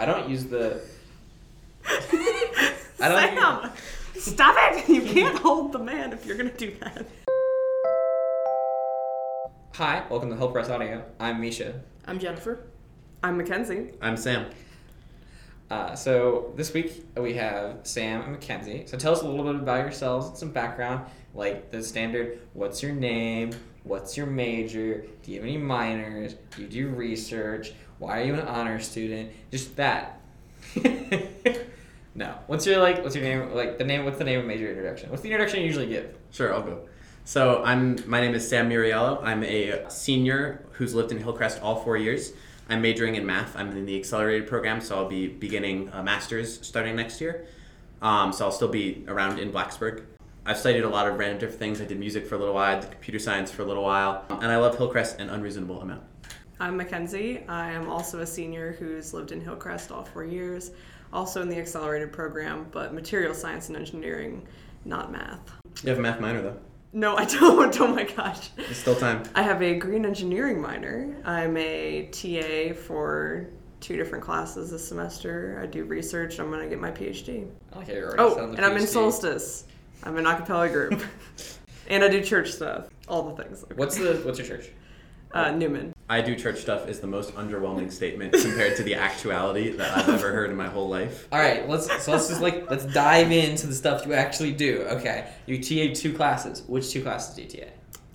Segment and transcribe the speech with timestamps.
[0.00, 0.80] I don't use the.
[1.86, 3.70] I don't use- Sam,
[4.16, 4.88] stop it!
[4.88, 7.06] You can't hold the man if you're gonna do that.
[9.74, 11.04] Hi, welcome to Hillcrest Audio.
[11.20, 11.82] I'm Misha.
[12.06, 12.60] I'm Jennifer.
[13.22, 13.90] I'm Mackenzie.
[14.00, 14.46] I'm Sam.
[15.70, 18.84] Uh, so this week we have Sam and Mackenzie.
[18.86, 21.04] So tell us a little bit about yourselves and some background,
[21.34, 22.40] like the standard.
[22.54, 23.50] What's your name?
[23.84, 25.04] What's your major?
[25.22, 26.36] Do you have any minors?
[26.56, 27.74] Do you do research?
[28.00, 29.30] Why are you an honor student?
[29.50, 30.22] Just that.
[32.14, 32.34] no.
[32.46, 33.02] What's your like?
[33.02, 33.54] What's your name?
[33.54, 34.06] Like the name?
[34.06, 35.10] What's the name of major introduction?
[35.10, 36.16] What's the introduction you usually give?
[36.30, 36.88] Sure, I'll go.
[37.26, 37.98] So I'm.
[38.08, 39.22] My name is Sam Muriello.
[39.22, 42.32] I'm a senior who's lived in Hillcrest all four years.
[42.70, 43.54] I'm majoring in math.
[43.54, 47.48] I'm in the accelerated program, so I'll be beginning a master's starting next year.
[48.00, 50.04] Um, so I'll still be around in Blacksburg.
[50.46, 51.82] I've studied a lot of random different things.
[51.82, 54.24] I did music for a little while, I did computer science for a little while,
[54.30, 56.04] and I love Hillcrest an unreasonable amount.
[56.60, 57.42] I'm Mackenzie.
[57.48, 60.72] I am also a senior who's lived in Hillcrest all four years,
[61.10, 64.46] also in the accelerated program, but material science and engineering,
[64.84, 65.40] not math.
[65.82, 66.58] You have a math minor though.
[66.92, 67.60] No, I don't.
[67.80, 68.50] Oh my gosh.
[68.58, 69.22] It's still time.
[69.34, 71.16] I have a green engineering minor.
[71.24, 73.48] I'm a TA for
[73.80, 75.58] two different classes this semester.
[75.62, 76.38] I do research.
[76.38, 77.48] I'm going to get my PhD.
[77.72, 79.64] I like how you're already Oh, selling the and I'm in Solstice.
[80.02, 81.02] I'm in acapella group.
[81.88, 82.88] and I do church stuff.
[83.08, 83.64] All the things.
[83.76, 84.70] What's the What's your church?
[85.32, 85.92] Uh, Newman.
[86.08, 90.08] I do church stuff is the most underwhelming statement compared to the actuality that I've
[90.08, 91.28] ever heard in my whole life.
[91.30, 94.82] All right, let's so let's just like let's dive into the stuff you actually do.
[94.88, 96.64] Okay, you TA two classes.
[96.66, 97.68] Which two classes do you TA?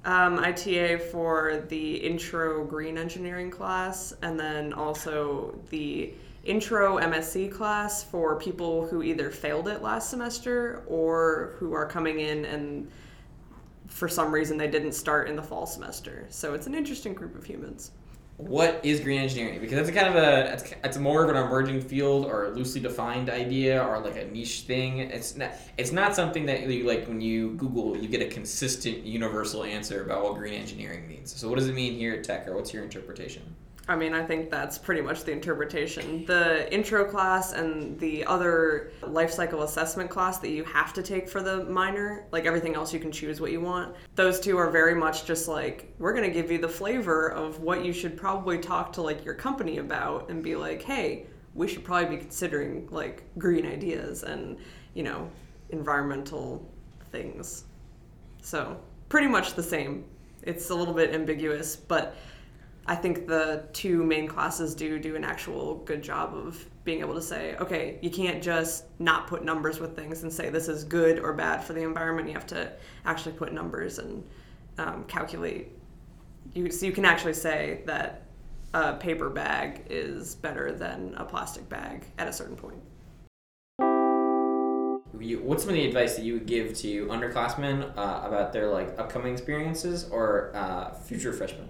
[0.05, 7.51] Um, I TA for the intro green engineering class and then also the intro MSE
[7.51, 12.91] class for people who either failed it last semester or who are coming in and
[13.95, 16.25] for some reason they didn't start in the fall semester.
[16.27, 17.91] So it's an interesting group of humans.
[18.35, 19.61] What is green engineering?
[19.61, 22.49] Because it's a kind of a it's, it's more of an emerging field or a
[22.49, 24.99] loosely defined idea or like a niche thing.
[24.99, 29.05] It's not it's not something that you like when you Google you get a consistent
[29.05, 31.33] universal answer about what green engineering means.
[31.33, 33.43] So what does it mean here at Tech or what's your interpretation?
[33.87, 36.25] I mean, I think that's pretty much the interpretation.
[36.25, 41.29] The intro class and the other life cycle assessment class that you have to take
[41.29, 43.95] for the minor, like everything else, you can choose what you want.
[44.15, 47.59] Those two are very much just like, we're going to give you the flavor of
[47.59, 51.67] what you should probably talk to like your company about and be like, hey, we
[51.67, 54.57] should probably be considering like green ideas and,
[54.95, 55.29] you know,
[55.69, 56.67] environmental
[57.11, 57.65] things.
[58.41, 58.79] So,
[59.09, 60.05] pretty much the same.
[60.41, 62.15] It's a little bit ambiguous, but
[62.87, 67.15] I think the two main classes do do an actual good job of being able
[67.15, 70.83] to say, okay, you can't just not put numbers with things and say this is
[70.83, 72.27] good or bad for the environment.
[72.27, 72.71] You have to
[73.05, 74.23] actually put numbers and
[74.77, 75.71] um, calculate.
[76.53, 78.21] You so you can actually say that
[78.75, 82.81] a paper bag is better than a plastic bag at a certain point.
[85.19, 88.67] You, what's some of the advice that you would give to underclassmen uh, about their
[88.67, 91.69] like upcoming experiences or uh, future freshmen?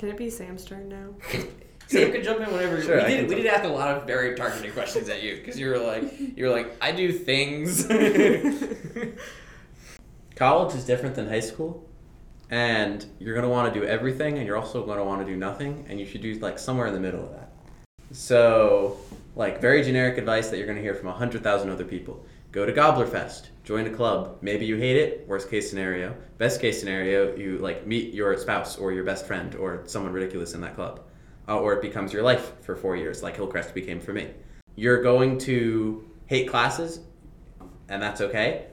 [0.00, 1.10] Can it be Sam's turn now?
[1.86, 2.80] Sam could jump in whenever.
[2.80, 3.28] Sure, we I did.
[3.28, 6.18] We did ask a lot of very targeted questions at you because you were like,
[6.18, 7.86] you were like, I do things.
[10.36, 11.86] College is different than high school,
[12.48, 15.84] and you're gonna want to do everything, and you're also gonna want to do nothing,
[15.90, 17.52] and you should do like somewhere in the middle of that.
[18.10, 18.96] So,
[19.36, 22.66] like very generic advice that you're gonna hear from a hundred thousand other people: go
[22.66, 24.38] to Gobbler Fest, join a club.
[24.40, 25.26] Maybe you hate it.
[25.26, 26.14] Worst case scenario.
[26.38, 30.54] Best case scenario, you like meet your spouse or your best friend or someone ridiculous
[30.54, 31.00] in that club,
[31.48, 34.30] uh, or it becomes your life for four years, like Hillcrest became for me.
[34.76, 37.00] You're going to hate classes,
[37.88, 38.66] and that's okay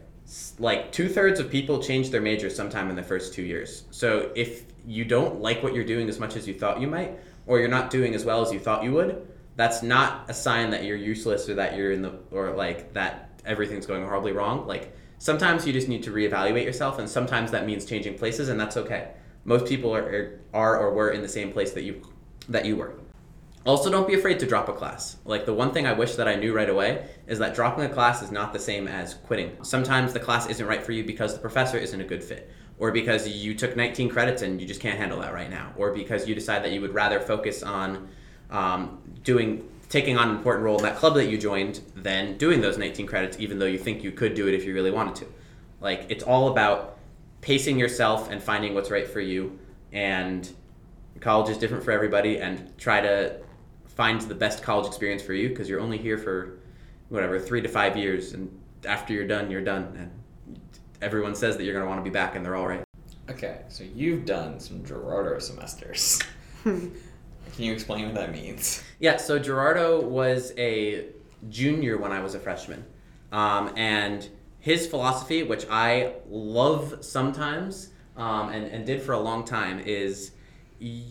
[0.59, 3.85] like two thirds of people change their major sometime in the first two years.
[3.91, 7.17] So if you don't like what you're doing as much as you thought you might,
[7.45, 10.69] or you're not doing as well as you thought you would, that's not a sign
[10.71, 14.67] that you're useless or that you're in the or like that everything's going horribly wrong.
[14.67, 18.59] Like sometimes you just need to reevaluate yourself, and sometimes that means changing places, and
[18.59, 19.09] that's okay.
[19.45, 22.01] Most people are are or were in the same place that you
[22.49, 22.93] that you were.
[23.67, 25.17] Also, don't be afraid to drop a class.
[25.25, 27.89] Like, the one thing I wish that I knew right away is that dropping a
[27.89, 29.57] class is not the same as quitting.
[29.61, 32.93] Sometimes the class isn't right for you because the professor isn't a good fit, or
[32.93, 36.29] because you took 19 credits and you just can't handle that right now, or because
[36.29, 38.07] you decide that you would rather focus on
[38.51, 42.61] um, doing taking on an important role in that club that you joined than doing
[42.61, 45.15] those 19 credits, even though you think you could do it if you really wanted
[45.15, 45.25] to.
[45.79, 46.97] Like, it's all about
[47.41, 49.57] pacing yourself and finding what's right for you,
[49.91, 50.51] and
[51.19, 53.39] college is different for everybody, and try to
[53.85, 56.59] find the best college experience for you because you're only here for
[57.09, 58.47] whatever three to five years and
[58.85, 60.59] after you're done you're done and
[61.01, 62.87] everyone says that you're going to want to be back and they're all right
[63.29, 66.21] okay, so you've done some Gerardo semesters.
[67.55, 68.83] Can you explain what that means?
[68.99, 71.05] Yeah, so Gerardo was a
[71.49, 72.85] junior when I was a freshman.
[73.31, 74.27] Um, and
[74.59, 80.31] his philosophy, which I love sometimes um, and, and did for a long time, is
[80.81, 81.01] y-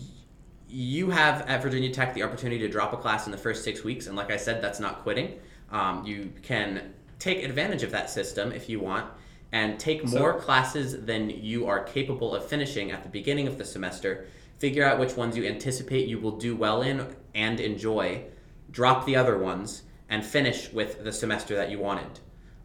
[0.68, 3.84] you have at Virginia Tech the opportunity to drop a class in the first six
[3.84, 4.06] weeks.
[4.06, 5.38] And like I said, that's not quitting.
[5.70, 9.06] Um, you can take advantage of that system if you want
[9.52, 13.58] and take So- more classes than you are capable of finishing at the beginning of
[13.58, 14.26] the semester.
[14.58, 18.24] Figure out which ones you anticipate you will do well in and enjoy.
[18.70, 22.20] Drop the other ones and finish with the semester that you wanted.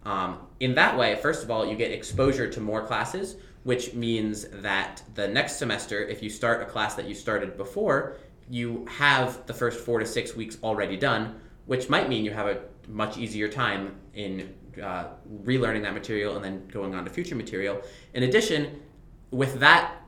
[0.05, 4.45] Um, in that way, first of all, you get exposure to more classes, which means
[4.51, 8.17] that the next semester, if you start a class that you started before,
[8.49, 12.47] you have the first four to six weeks already done, which might mean you have
[12.47, 15.05] a much easier time in uh,
[15.43, 17.81] relearning that material and then going on to future material.
[18.13, 18.81] In addition,
[19.29, 20.00] with that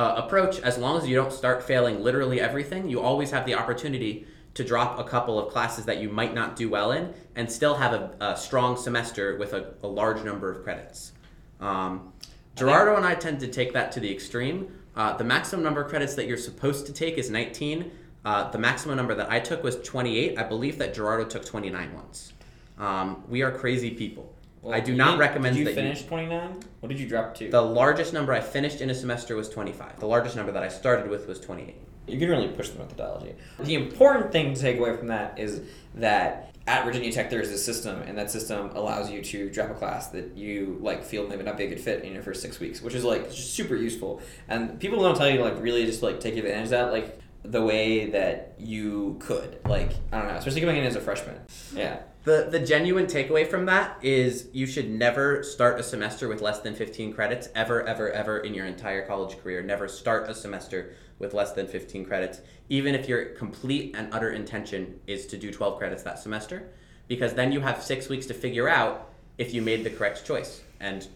[0.00, 3.54] uh, approach, as long as you don't start failing literally everything, you always have the
[3.54, 7.52] opportunity to drop a couple of classes that you might not do well in and
[7.52, 11.12] still have a, a strong semester with a, a large number of credits.
[11.60, 12.14] Um,
[12.56, 14.74] Gerardo and I tend to take that to the extreme.
[14.96, 17.90] Uh, the maximum number of credits that you're supposed to take is 19.
[18.24, 20.38] Uh, the maximum number that I took was 28.
[20.38, 22.32] I believe that Gerardo took 29 once.
[22.78, 24.34] Um, we are crazy people.
[24.68, 26.60] I do not recommend Did you finish 29?
[26.80, 27.50] What did you drop to?
[27.50, 30.00] The largest number I finished in a semester was 25.
[30.00, 31.76] The largest number that I started with was 28.
[32.06, 33.34] you can really push the methodology.
[33.60, 35.62] The important thing to take away from that is
[35.94, 39.70] that at Virginia Tech there is a system, and that system allows you to drop
[39.70, 42.42] a class that you like feel maybe not be a good fit in your first
[42.42, 44.20] six weeks, which is like super useful.
[44.48, 47.18] And people don't tell you to, like really just like take advantage of that like
[47.42, 49.58] the way that you could.
[49.66, 51.40] Like I don't know, especially coming in as a freshman.
[51.74, 52.00] Yeah.
[52.22, 56.60] The, the genuine takeaway from that is you should never start a semester with less
[56.60, 59.62] than 15 credits, ever, ever, ever in your entire college career.
[59.62, 64.32] Never start a semester with less than 15 credits, even if your complete and utter
[64.32, 66.68] intention is to do 12 credits that semester,
[67.08, 69.08] because then you have six weeks to figure out
[69.38, 70.62] if you made the correct choice.
[70.78, 71.06] And,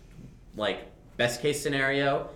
[0.57, 0.87] like,
[1.19, 2.31] best case scenario,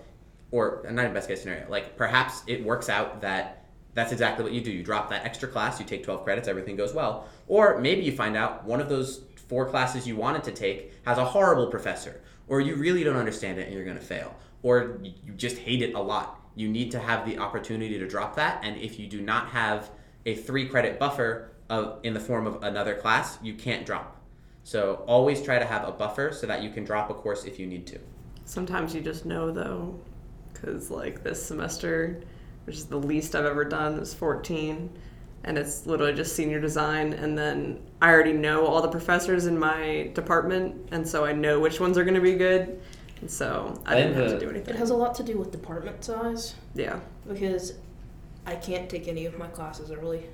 [0.50, 3.57] or not even best case scenario, like, perhaps it works out that
[3.98, 4.70] that's exactly what you do.
[4.70, 7.26] You drop that extra class, you take 12 credits, everything goes well.
[7.46, 11.18] Or maybe you find out one of those four classes you wanted to take has
[11.18, 15.00] a horrible professor, or you really don't understand it and you're going to fail, or
[15.02, 16.40] you just hate it a lot.
[16.54, 19.90] You need to have the opportunity to drop that, and if you do not have
[20.26, 24.20] a three credit buffer of, in the form of another class, you can't drop.
[24.64, 27.58] So always try to have a buffer so that you can drop a course if
[27.58, 27.98] you need to.
[28.44, 29.98] Sometimes you just know though,
[30.52, 32.20] because like this semester,
[32.68, 34.90] which is the least I've ever done, It was 14,
[35.44, 37.14] and it's literally just senior design.
[37.14, 41.60] And then I already know all the professors in my department, and so I know
[41.60, 42.78] which ones are going to be good.
[43.22, 44.74] And so I I didn't have to do anything.
[44.74, 47.00] It has a lot to do with department size yeah.
[47.26, 47.72] because
[48.44, 50.26] I can't take any of my classes early.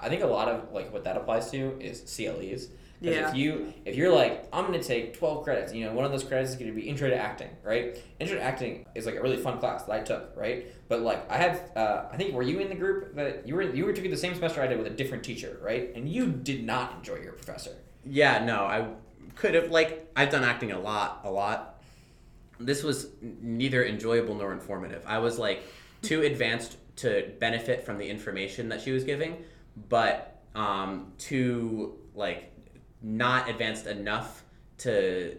[0.00, 2.70] I think a lot of like what that applies to is CLEs.
[3.02, 3.30] 'Cause Yeah.
[3.30, 6.24] If you if you're like I'm gonna take 12 credits, you know, one of those
[6.24, 7.96] credits is gonna be Intro to Acting, right?
[8.18, 10.66] Intro to Acting is like a really fun class that I took, right?
[10.88, 13.62] But like I had, uh, I think were you in the group that you were
[13.62, 15.92] you were taking the same semester I did with a different teacher, right?
[15.94, 17.72] And you did not enjoy your professor.
[18.04, 18.88] Yeah, no, I
[19.36, 21.80] could have like I've done acting a lot, a lot.
[22.58, 25.04] This was neither enjoyable nor informative.
[25.06, 25.62] I was like
[26.02, 29.44] too advanced to benefit from the information that she was giving,
[29.88, 32.52] but um, too like
[33.02, 34.44] not advanced enough
[34.78, 35.36] to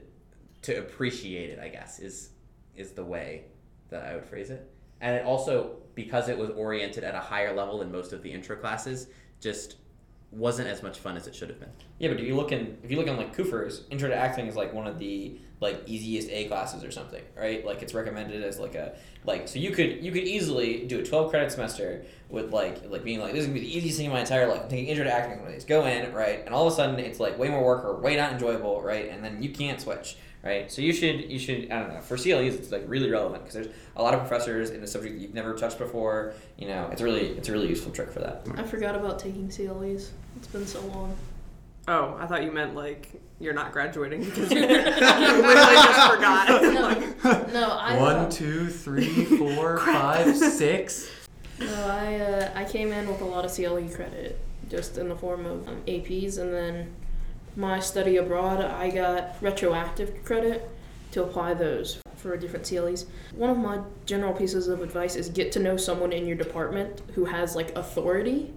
[0.62, 1.60] to appreciate it.
[1.60, 2.30] I guess is
[2.76, 3.46] is the way
[3.90, 4.72] that I would phrase it.
[5.02, 8.32] And it also because it was oriented at a higher level than most of the
[8.32, 9.08] intro classes,
[9.42, 9.76] just
[10.32, 11.72] wasn't as much fun as it should have been.
[11.98, 14.48] Yeah, but if you look in if you look in like Koofers, Intro to Acting
[14.48, 17.66] is like one of the like easiest A classes or something, right?
[17.66, 21.04] Like it's recommended as like a like so you could you could easily do a
[21.04, 24.06] twelve credit semester with like like being like this is gonna be the easiest thing
[24.06, 24.62] in my entire life.
[24.64, 25.66] I'm taking Intro to Acting one of these.
[25.66, 26.44] Go in, right?
[26.46, 29.10] And all of a sudden it's like way more work or way not enjoyable, right?
[29.10, 30.18] And then you can't switch.
[30.42, 33.44] Right, so you should you should I don't know for CLEs it's like really relevant
[33.44, 36.34] because there's a lot of professors in a subject that you've never touched before.
[36.58, 38.48] You know, it's really it's a really useful trick for that.
[38.56, 40.14] I forgot about taking CLEs.
[40.38, 41.14] It's been so long.
[41.88, 43.10] Oh, I thought you meant like
[43.40, 46.62] you're not graduating because you, you literally just forgot.
[47.24, 51.10] No, no, I uh, One, two, three, four, five, six.
[51.60, 55.16] No, I uh, I came in with a lot of CLE credit, just in the
[55.16, 56.94] form of um, APs, and then
[57.56, 60.70] my study abroad, I got retroactive credit
[61.12, 63.06] to apply those for different CLEs.
[63.36, 67.02] One of my general pieces of advice is get to know someone in your department
[67.16, 68.54] who has like authority.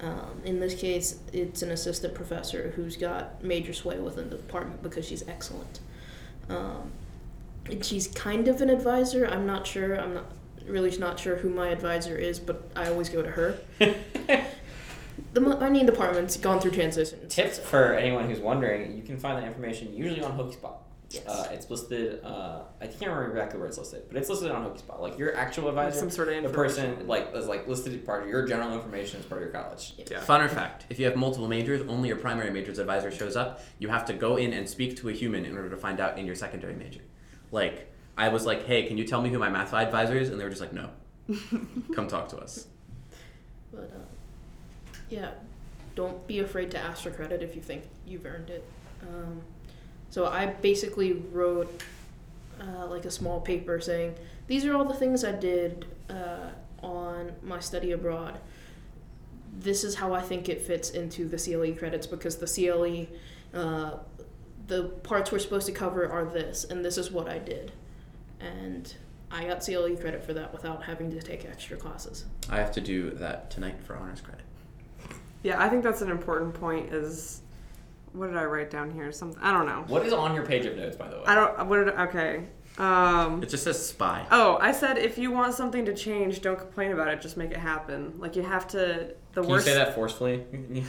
[0.00, 4.82] Um, in this case, it's an assistant professor who's got major sway within the department
[4.82, 5.80] because she's excellent.
[6.48, 6.92] Um,
[7.82, 9.26] she's kind of an advisor.
[9.26, 9.98] I'm not sure.
[9.98, 10.26] I'm not
[10.66, 13.58] really not sure who my advisor is, but I always go to her.
[15.32, 17.34] The mining department's gone through transitions.
[17.34, 20.72] Tips for anyone who's wondering: you can find that information usually on Hokie SPA.
[21.10, 21.26] Yes.
[21.26, 22.24] Uh, it's listed.
[22.24, 24.96] Uh, I can't remember exactly where it's listed, but it's listed on Hokie SPA.
[24.96, 28.00] Like your actual Like advisor, some sort of the person like is like listed as
[28.00, 29.94] part of your general information as part of your college.
[29.98, 30.18] Yeah.
[30.18, 33.60] Funner fact: If you have multiple majors, only your primary major's advisor shows up.
[33.78, 36.18] You have to go in and speak to a human in order to find out
[36.18, 37.02] in your secondary major.
[37.52, 40.40] Like I was like, "Hey, can you tell me who my math advisor is?" And
[40.40, 40.90] they were just like, "No,
[41.94, 42.66] come talk to us."
[43.72, 44.04] But uh,
[45.08, 45.30] yeah,
[45.94, 48.64] don't be afraid to ask for credit if you think you've earned it.
[49.02, 49.40] Um,
[50.16, 51.82] so I basically wrote
[52.58, 54.14] uh, like a small paper saying
[54.46, 58.40] these are all the things I did uh, on my study abroad.
[59.58, 63.08] This is how I think it fits into the CLE credits because the CLE,
[63.52, 63.98] uh,
[64.68, 67.72] the parts we're supposed to cover are this, and this is what I did.
[68.40, 68.94] And
[69.30, 72.24] I got CLE credit for that without having to take extra classes.
[72.48, 74.46] I have to do that tonight for honors credit.
[75.42, 76.90] Yeah, I think that's an important point.
[76.90, 77.42] Is
[78.16, 79.12] what did I write down here?
[79.12, 79.84] Something I don't know.
[79.88, 81.24] What is on your page of notes, by the way?
[81.26, 81.66] I don't.
[81.66, 81.94] What did?
[81.94, 82.44] Okay.
[82.78, 83.42] Um.
[83.42, 84.26] It just says spy.
[84.30, 87.20] Oh, I said if you want something to change, don't complain about it.
[87.20, 88.14] Just make it happen.
[88.18, 89.14] Like you have to.
[89.32, 89.66] The Can worst.
[89.66, 90.44] you say that forcefully?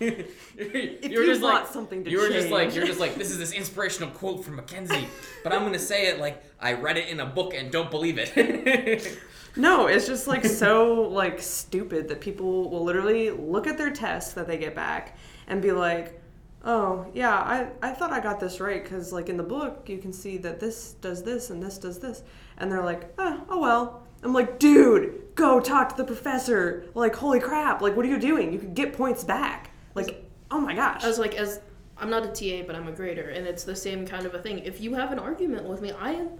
[0.00, 3.00] If you were you just want like something to you were just like you're just
[3.00, 5.06] like this is this inspirational quote from Mackenzie,
[5.42, 8.16] but I'm gonna say it like I read it in a book and don't believe
[8.18, 9.18] it.
[9.56, 14.32] No, it's just like so like stupid that people will literally look at their tests
[14.32, 16.20] that they get back and be like,
[16.64, 19.98] "Oh, yeah, I I thought I got this right cuz like in the book you
[19.98, 22.22] can see that this does this and this does this."
[22.58, 27.14] And they're like, "Oh, oh well." I'm like, "Dude, go talk to the professor." Like,
[27.16, 28.52] "Holy crap, like what are you doing?
[28.52, 31.60] You can get points back." Like, "Oh my gosh." I was like, as
[31.96, 34.38] I'm not a TA, but I'm a grader, and it's the same kind of a
[34.38, 34.58] thing.
[34.60, 36.30] If you have an argument with me, I am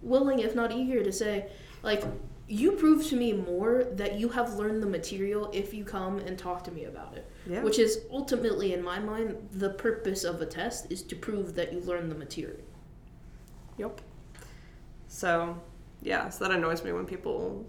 [0.00, 1.50] willing, if not eager, to say,
[1.82, 2.02] like,
[2.52, 6.38] you prove to me more that you have learned the material if you come and
[6.38, 7.26] talk to me about it.
[7.46, 7.62] Yeah.
[7.62, 11.72] Which is ultimately, in my mind, the purpose of a test is to prove that
[11.72, 12.60] you learned the material.
[13.78, 14.02] Yep.
[15.08, 15.58] So,
[16.02, 17.64] yeah, so that annoys me when people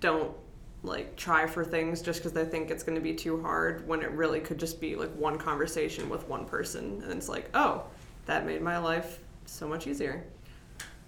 [0.00, 0.34] don't
[0.82, 4.02] like try for things just because they think it's going to be too hard when
[4.02, 7.84] it really could just be like one conversation with one person and it's like, "Oh,
[8.26, 10.24] that made my life so much easier."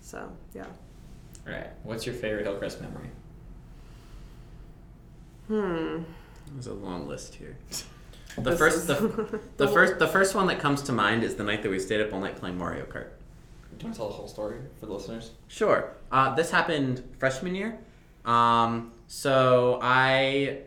[0.00, 0.66] So, yeah.
[1.48, 1.68] Right.
[1.82, 3.10] What's your favorite Hillcrest memory?
[5.48, 6.02] Hmm.
[6.52, 7.56] There's a long list here.
[8.36, 11.34] The This first, is- the, the first, the first one that comes to mind is
[11.34, 13.08] the night that we stayed up all night playing Mario Kart.
[13.78, 15.32] Do you want to tell the whole story for the listeners?
[15.48, 15.90] Sure.
[16.12, 17.78] Uh, this happened freshman year.
[18.24, 20.58] Um, so I,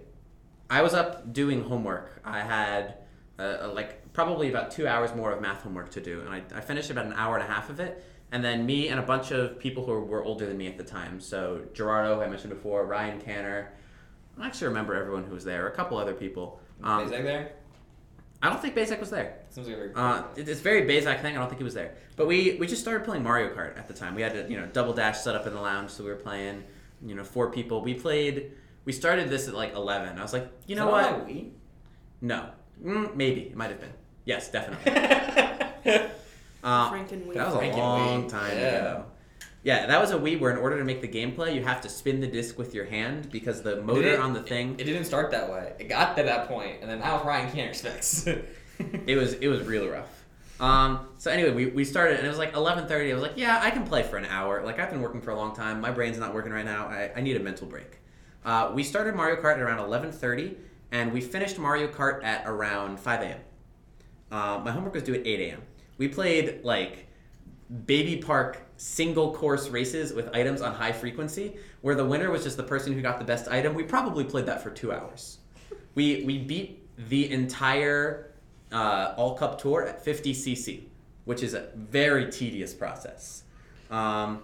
[0.69, 2.19] I was up doing homework.
[2.25, 2.95] I had
[3.39, 6.59] uh, like probably about two hours more of math homework to do, and I, I
[6.59, 8.03] finished about an hour and a half of it.
[8.31, 10.83] And then me and a bunch of people who were older than me at the
[10.83, 11.19] time.
[11.19, 13.73] So Gerardo, who I mentioned before, Ryan Canner.
[14.39, 15.67] I actually remember everyone who was there.
[15.67, 16.59] A couple other people.
[16.81, 17.51] Um, there?
[18.41, 19.38] I don't think Bazek was there.
[19.50, 21.35] Seems like a very Uh, it- it's very Bazak thing.
[21.35, 21.93] I don't think he was there.
[22.15, 24.15] But we we just started playing Mario Kart at the time.
[24.15, 26.15] We had a you know double dash set up in the lounge, so we were
[26.15, 26.63] playing.
[27.05, 27.81] You know, four people.
[27.81, 28.53] We played.
[28.85, 30.17] We started this at like eleven.
[30.17, 31.27] I was like, you know what?
[32.21, 32.50] No,
[32.83, 33.93] mm, maybe it might have been.
[34.25, 34.91] Yes, definitely.
[36.63, 38.30] Uh, Franken that was a Franken long Wii.
[38.30, 38.68] time Yeah.
[38.68, 39.06] ago.
[39.63, 41.89] Yeah, that was a Wii where in order to make the gameplay, you have to
[41.89, 45.06] spin the disc with your hand because the motor it- on the thing It didn't
[45.06, 45.74] start that way.
[45.80, 48.25] It got to that point, and then that was Ryan Canner's fix.
[48.27, 50.08] it was it was real rough.
[50.60, 53.12] Um, so anyway, we, we started and it was like eleven thirty.
[53.12, 54.63] I was like, yeah, I can play for an hour.
[54.63, 55.82] Like I've been working for a long time.
[55.82, 56.86] My brain's not working right now.
[56.88, 58.00] I, I need a mental break.
[58.46, 60.58] Uh, we started Mario Kart at around eleven thirty,
[60.91, 63.39] and we finished Mario Kart at around five a.m.
[64.32, 65.62] Uh, my homework was due at eight a.m.
[66.01, 67.05] We played like
[67.86, 72.58] baby park single course races with items on high frequency, where the winner was just
[72.58, 73.75] the person who got the best item.
[73.75, 75.38] We probably played that for two hours.
[75.93, 78.34] We we beat the entire
[78.72, 80.86] uh, all cup tour at 50 cc,
[81.25, 83.43] which is a very tedious process.
[83.91, 84.41] Um,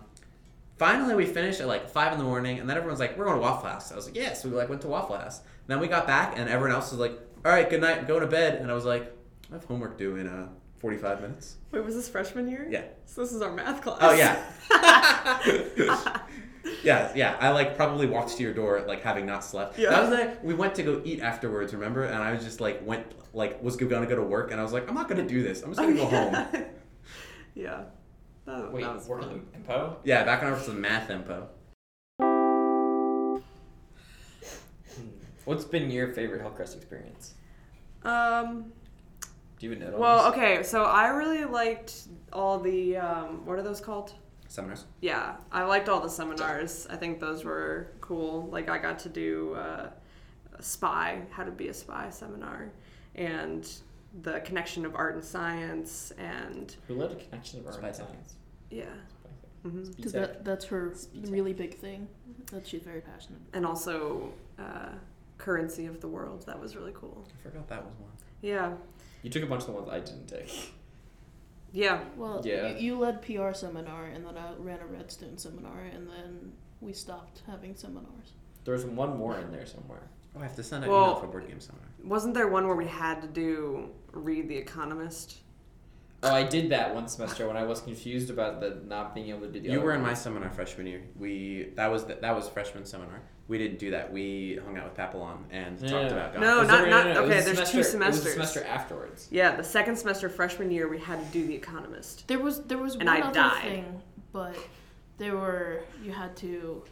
[0.78, 3.38] finally, we finished at like five in the morning, and then everyone's like, "We're going
[3.38, 5.42] to Waffle House." I was like, "Yeah." So we like went to Waffle House.
[5.66, 8.22] then we got back, and everyone else was like, "All right, good night, I'm going
[8.22, 9.12] to bed." And I was like,
[9.50, 10.50] "I have homework due in uh,
[10.80, 12.68] 45 minutes." Wait, was this freshman year?
[12.70, 12.84] Yeah.
[13.06, 13.98] So this is our math class.
[14.02, 14.44] Oh yeah.
[16.84, 17.38] yeah, yeah.
[17.40, 19.78] I like probably walked to your door like having not slept.
[19.78, 19.90] Yeah.
[19.90, 22.04] That was like we went to go eat afterwards, remember?
[22.04, 24.74] And I was just like went like was gonna go to work and I was
[24.74, 25.62] like, I'm not gonna do this.
[25.62, 26.66] I'm just gonna go home.
[27.56, 27.84] yeah.
[28.46, 29.46] That, Wait, that was work fun.
[29.54, 29.98] in Impo?
[30.06, 31.50] Yeah, back on I was some math info.
[35.44, 37.34] What's been your favorite Hillcrest experience?
[38.04, 38.72] Um,
[39.60, 39.98] Do you even know?
[39.98, 44.14] well, okay, so I really liked all the, um, what are those called?
[44.50, 44.86] seminars.
[45.02, 46.88] Yeah, I liked all the seminars.
[46.90, 48.48] I think those were cool.
[48.50, 49.90] Like I got to do uh,
[50.58, 52.72] a spy, how to be a spy seminar,
[53.16, 53.70] and
[54.22, 57.96] the connection of art and science, and Who led a connection of art Spy and
[57.98, 58.08] tech.
[58.08, 58.36] science?
[58.70, 58.86] yeah,
[59.64, 60.94] hmm Because that, that's her
[61.28, 62.08] really big thing
[62.52, 63.58] that she's very passionate about.
[63.58, 64.92] and also uh,
[65.38, 66.46] currency of the world.
[66.48, 67.28] That was really cool.
[67.38, 68.12] I forgot that was one.
[68.42, 68.74] Yeah,
[69.28, 70.72] You took a bunch of the ones I didn't take.
[71.74, 72.00] yeah.
[72.16, 72.70] Well, Yeah.
[72.70, 76.94] you, you led PR seminar, and then I ran a Redstone seminar, and then we
[76.94, 78.32] stopped having seminars.
[78.64, 80.04] There was one more in there somewhere.
[80.34, 81.90] Oh, I have to send an Well- email for board game seminar.
[82.06, 85.40] Wasn't there one where we had to do read The Economist?
[86.24, 89.42] Oh, I did that one semester when I was confused about the not being able
[89.42, 89.70] to do the.
[89.70, 91.04] You other were in my seminar freshman year.
[91.16, 93.22] We that was the, that was freshman seminar.
[93.48, 94.12] We didn't do that.
[94.12, 95.90] We hung out with Papillon and Yeah.
[95.90, 96.42] talked about God.
[96.42, 98.22] No, Was not- there- not- it was okay, a there's two semester- It was a
[98.22, 98.34] semesters.
[98.34, 99.28] semester afterwards.
[99.32, 102.28] Yeah, the second semester freshman year we had to do The Economist.
[102.28, 103.62] There was there was And one I other died.
[103.62, 104.02] thing,
[104.34, 104.58] but
[105.20, 106.84] there were you had to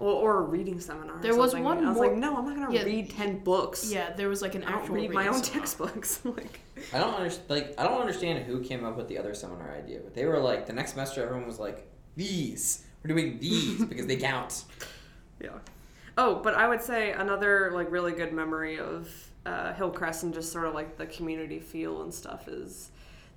[0.00, 1.18] Or, or a reading seminar.
[1.18, 3.38] or There was one I was more- like, no, I'm not gonna Yeah, read ten
[3.40, 3.92] books.
[3.92, 5.52] yeah there was like an I don't actual read my own seminar.
[5.60, 6.20] textbooks.
[6.24, 6.60] like,
[6.92, 7.50] I don't understand.
[7.50, 10.38] Like, I don't understand who came up with the other seminar idea, but they were
[10.38, 11.22] like the next semester.
[11.22, 14.64] Everyone was like, "These, we're doing these because they count."
[15.40, 15.50] yeah.
[16.18, 19.08] Oh, but I would say another like really good memory of
[19.46, 22.90] uh, Hillcrest and just sort of like the community feel and stuff is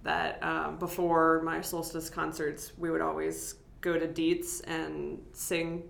[0.04, 5.84] that um, before my solstice concerts, we would always go to Dietz and sing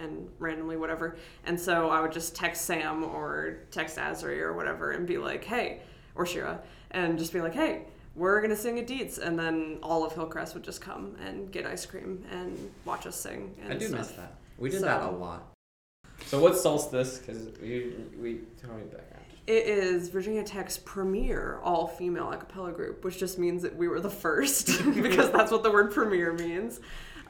[0.00, 1.16] and randomly whatever.
[1.46, 5.44] And so I would just text Sam or text Azri or whatever and be like,
[5.44, 5.80] hey,
[6.14, 7.82] or Shira, and just be like, hey,
[8.14, 9.18] we're gonna sing at Dietz.
[9.18, 13.16] And then all of Hillcrest would just come and get ice cream and watch us
[13.20, 13.54] sing.
[13.62, 13.98] And I do stuff.
[14.00, 14.34] miss that.
[14.58, 15.52] We did So- that a lot.
[16.26, 17.18] So what's solstice?
[17.18, 19.24] Because we we tell me background.
[19.46, 23.86] It is Virginia Tech's premier all female a cappella group, which just means that we
[23.88, 26.80] were the first because that's what the word premier means.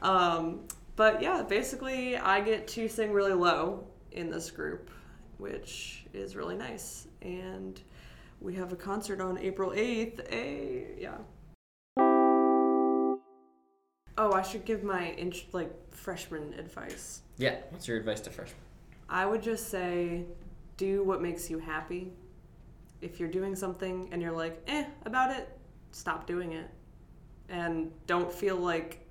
[0.01, 0.61] Um,
[0.99, 4.91] but yeah, basically, I get to sing really low in this group,
[5.37, 7.07] which is really nice.
[7.21, 7.79] And
[8.41, 10.29] we have a concert on April 8th.
[10.29, 11.15] A yeah.
[14.17, 15.15] Oh, I should give my
[15.53, 17.21] like freshman advice.
[17.37, 17.59] Yeah.
[17.69, 18.59] What's your advice to freshmen?
[19.07, 20.25] I would just say
[20.75, 22.11] do what makes you happy.
[22.99, 25.47] If you're doing something and you're like, eh, about it,
[25.91, 26.69] stop doing it.
[27.47, 29.05] And don't feel like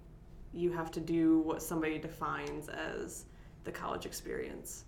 [0.53, 3.25] you have to do what somebody defines as
[3.65, 4.85] the college experience.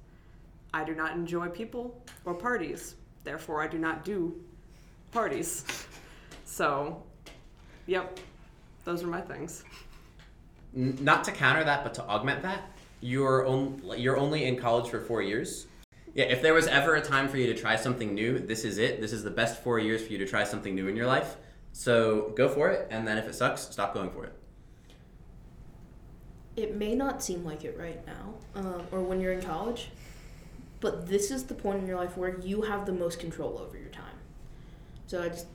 [0.73, 2.94] I do not enjoy people or parties,
[3.25, 4.40] therefore, I do not do
[5.11, 5.64] parties.
[6.44, 7.03] So,
[7.87, 8.18] yep,
[8.85, 9.64] those are my things.
[10.73, 12.70] Not to counter that, but to augment that,
[13.01, 15.66] you're on, you're only in college for four years.
[16.14, 18.79] Yeah, if there was ever a time for you to try something new, this is
[18.79, 19.01] it.
[19.01, 21.37] This is the best four years for you to try something new in your life.
[21.73, 24.39] So go for it, and then if it sucks, stop going for it.
[26.62, 29.90] It may not seem like it right now um, or when you're in college
[30.81, 33.79] but this is the point in your life where you have the most control over
[33.79, 34.05] your time.
[35.07, 35.46] So i just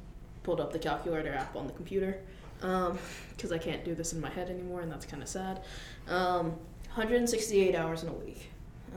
[0.44, 2.20] pulled up the calculator app on the computer
[2.62, 5.62] because i can't do this in my head anymore and that's kind of sad.
[6.08, 6.52] Um,
[6.94, 8.50] 168 hours in a week.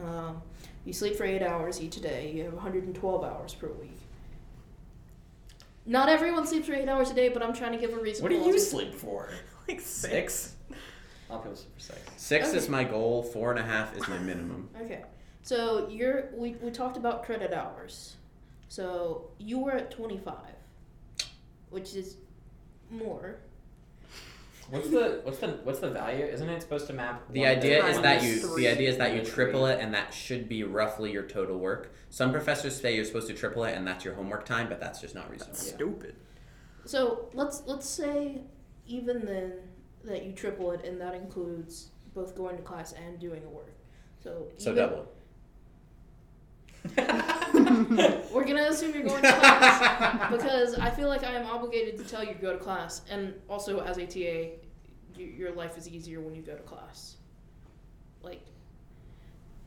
[0.03, 0.41] Um,
[0.85, 3.99] you sleep for 8 hours each day you have 112 hours per week.
[5.85, 8.23] Not everyone sleeps for 8 hours a day but i'm trying to give a reason
[8.23, 9.29] What do you sleep for?
[9.67, 10.55] Like Six.
[11.29, 11.99] A lot of people sleep six.
[12.17, 12.57] Six Okay.
[12.57, 13.23] is my goal.
[13.23, 14.69] Four and a half is my minimum.
[14.81, 15.03] Okay.
[15.43, 18.15] So you're we, we talked about credit hours.
[18.67, 20.35] So you were at 25,
[21.69, 22.17] which is
[22.91, 23.39] more.
[24.69, 26.25] What's the what's the what's the value?
[26.25, 27.23] Isn't it supposed to map?
[27.31, 28.63] The one idea is that you three.
[28.63, 29.73] the idea is that you One to triple three.
[29.73, 31.91] it, and that should be roughly your total work.
[32.11, 35.01] Some professors say you're supposed to triple it, and that's your homework time, but that's
[35.01, 35.57] just not reasonable.
[35.65, 35.73] Yeah.
[35.73, 36.15] stupid.
[36.85, 38.41] So let's let's say
[38.85, 39.53] even then
[40.05, 43.73] that you triple it, and that includes both going to class and doing the work.
[44.23, 45.07] So So even- double.
[48.33, 52.05] We're gonna assume you're going to class because I feel like I am obligated to
[52.05, 54.55] tell you to go to class, and also as a TA,
[55.17, 57.17] you, your life is easier when you go to class.
[58.23, 58.45] Like,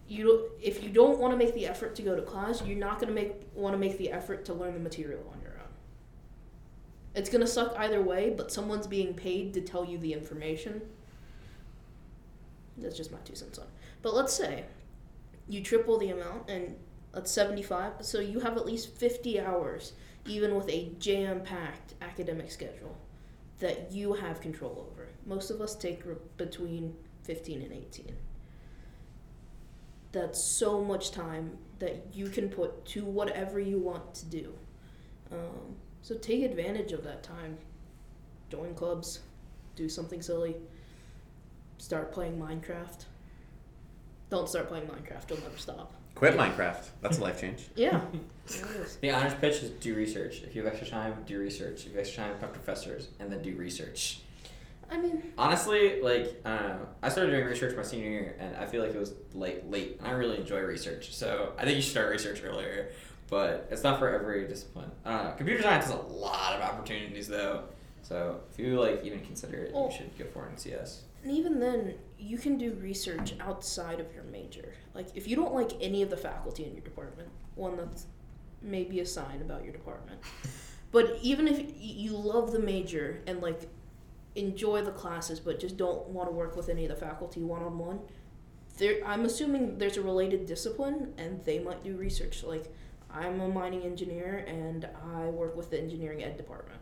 [0.09, 2.79] you don't, if you don't want to make the effort to go to class, you're
[2.79, 5.42] not gonna make want to make the effort to learn the material on.
[7.15, 10.81] It's gonna suck either way, but someone's being paid to tell you the information.
[12.79, 13.67] That's just my two cents on.
[14.01, 14.65] But let's say
[15.49, 16.75] you triple the amount and
[17.13, 19.93] that's 75 so you have at least 50 hours
[20.27, 22.97] even with a jam-packed academic schedule
[23.59, 26.03] that you have control over most of us take
[26.37, 26.95] between
[27.25, 28.17] 15 and 18
[30.13, 34.55] that's so much time that you can put to whatever you want to do
[35.33, 37.57] um, so take advantage of that time
[38.51, 39.21] join clubs
[39.77, 40.57] do something silly
[41.83, 43.05] start playing Minecraft.
[44.31, 45.29] Don't start playing Minecraft.
[45.29, 45.93] You'll never stop.
[46.15, 46.87] Quit Minecraft.
[47.01, 47.67] That's a life change.
[47.77, 48.01] Yeah.
[48.13, 48.97] yeah it is.
[48.97, 50.43] The honors pitch is do research.
[50.43, 51.81] If you have extra time, do research.
[51.81, 54.21] If you have extra time, find professors, and then do research.
[54.91, 56.89] I mean, Honestly, like I don't know.
[57.03, 59.97] I started doing research my senior year, and I feel like it was like late.
[59.99, 62.91] And I really enjoy research, so I think you should start research earlier.
[63.33, 64.91] But it's not for every discipline.
[65.07, 65.33] I don't know.
[65.39, 67.63] Computer science has a lot of opportunities, though.
[68.03, 71.05] So if you like even consider it, Well- you should go for it in CS.
[71.23, 74.75] and even then, you can do research outside of your major.
[74.93, 78.07] Like, if you don't like any of the faculty in your department, one that's
[78.61, 80.21] maybe a sign about your department.
[80.91, 83.63] But even if you love the major and like
[84.35, 87.63] enjoy the classes, but just don't want to work with any of the faculty one
[87.63, 88.01] on one,
[88.77, 92.45] there I'm assuming there's a related discipline, and they might do research.
[92.45, 92.71] Like,
[93.15, 96.81] I'm a mining engineer, and I work with the engineering ed department.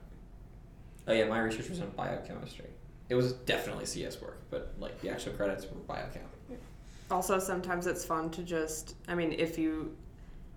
[1.09, 2.66] Oh yeah, my research was in biochemistry.
[3.09, 6.21] It was definitely CS work, but like the actual credits were biochem.
[7.11, 9.97] Also, sometimes it's fun to just, I mean, if you,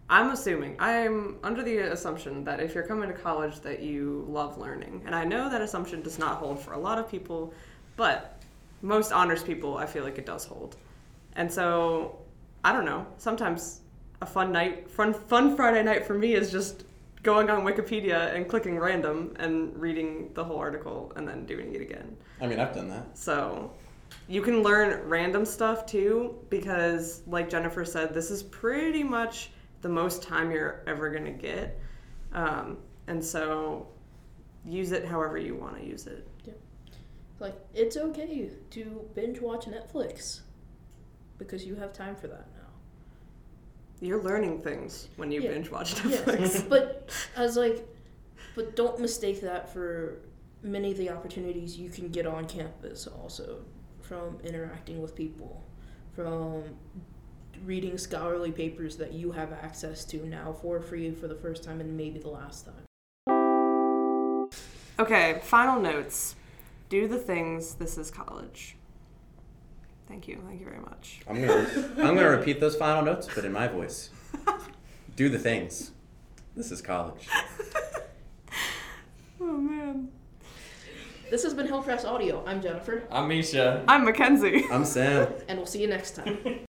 [0.07, 4.59] I'm assuming, I'm under the assumption that if you're coming to college that you love
[4.59, 5.01] learning.
[5.07, 7.51] And I know that assumption does not hold for a lot of people,
[7.95, 8.39] but
[8.83, 10.75] most honors people, I feel like it does hold.
[11.35, 12.19] And so,
[12.63, 13.81] I don't know, sometimes
[14.23, 16.85] a fun night, fun, fun Friday night for me is just
[17.23, 21.81] going on Wikipedia and clicking random and reading the whole article and then doing it
[21.81, 22.15] again.
[22.41, 23.17] I mean, I've done that.
[23.17, 23.73] So
[24.29, 29.89] you can learn random stuff too, because like Jennifer said, this is pretty much the
[29.89, 31.79] most time you're ever gonna get.
[32.31, 33.87] Um, and so
[34.65, 36.25] use it however you want to use it.
[36.45, 36.53] Yeah.
[37.39, 40.41] Like, it's okay to binge watch Netflix
[41.37, 42.52] because you have time for that now.
[44.03, 45.51] You're learning things when you Yeah.
[45.51, 46.69] binge watch Yes, Netflix.
[46.69, 47.87] but as like,
[48.53, 50.17] but don't mistake that for
[50.61, 53.07] many of the opportunities you can get on campus.
[53.07, 53.59] Also,
[54.01, 55.63] from interacting with people,
[56.13, 56.63] from
[57.65, 61.79] reading scholarly papers that you have access to now for free for the first time
[61.79, 62.83] and maybe the last time.
[64.99, 66.35] Okay, final notes.
[66.89, 67.75] Do the things.
[67.75, 68.75] This is college.
[70.07, 70.41] Thank you.
[70.47, 71.21] Thank you very much.
[71.29, 74.09] I'm gonna I'm gonna repeat those final notes, but in my voice.
[75.15, 75.91] Do the things.
[76.55, 77.27] This is college.
[79.41, 80.07] Oh man.
[81.29, 82.43] This has been Hillcrest Audio.
[82.47, 83.83] I'm Jennifer, I'm Misha.
[83.89, 84.63] I'm Mackenzie.
[84.71, 85.27] I'm Sam.
[85.49, 86.37] and we'll see you next time.